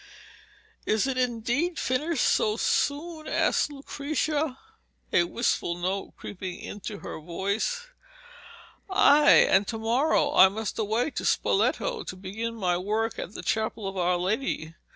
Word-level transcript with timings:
'Is 0.87 1.05
it 1.05 1.15
indeed 1.15 1.77
finished 1.77 2.23
so 2.23 2.57
soon?' 2.57 3.27
asked 3.27 3.71
Lucrezia, 3.71 4.57
a 5.13 5.25
wistful 5.25 5.75
note 5.77 6.15
creeping 6.17 6.59
into 6.59 7.01
her 7.01 7.19
voice. 7.19 7.85
'Ay, 8.89 9.45
and 9.47 9.67
to 9.67 9.77
morrow 9.77 10.33
I 10.33 10.49
must 10.49 10.79
away 10.79 11.11
to 11.11 11.23
Spoleto 11.23 12.01
to 12.01 12.15
begin 12.15 12.55
my 12.55 12.79
work 12.79 13.19
at 13.19 13.35
the 13.35 13.43
Chapel 13.43 13.87
of 13.87 13.95
Our 13.95 14.17
Lady. 14.17 14.73